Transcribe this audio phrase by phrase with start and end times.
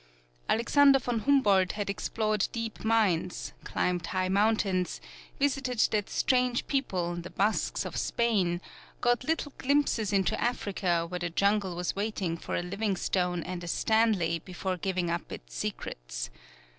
[0.49, 4.99] Alexander von Humboldt had explored deep mines, climbed high mountains,
[5.37, 8.61] visited that strange people, the Basques of Spain,
[8.99, 13.67] got little glimpses into Africa where the jungle was waiting for a Livingstone and a
[13.67, 16.31] Stanley before giving up its secrets.